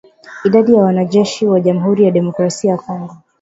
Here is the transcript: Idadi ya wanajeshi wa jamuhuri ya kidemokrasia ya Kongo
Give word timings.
Idadi 0.43 0.73
ya 0.73 0.83
wanajeshi 0.83 1.45
wa 1.45 1.59
jamuhuri 1.61 2.03
ya 2.03 2.09
kidemokrasia 2.09 2.71
ya 2.71 2.77
Kongo 2.77 3.17